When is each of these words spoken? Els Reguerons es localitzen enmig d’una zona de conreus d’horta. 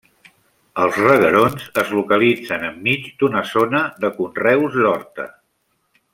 Els 0.85 0.95
Reguerons 1.01 1.67
es 1.81 1.91
localitzen 1.97 2.65
enmig 2.71 3.05
d’una 3.21 3.45
zona 3.51 3.83
de 4.07 4.13
conreus 4.19 4.79
d’horta. 4.81 5.29